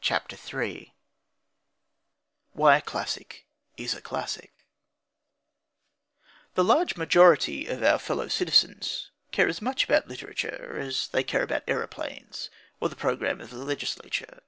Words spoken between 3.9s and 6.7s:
A CLASSIC The